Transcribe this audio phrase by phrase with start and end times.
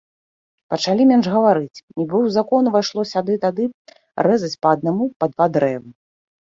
[0.73, 3.63] Пачалі менш гаварыць, нібы ў закон увайшло сяды-тады
[4.31, 5.89] рэзаць па аднаму, па два дрэвы.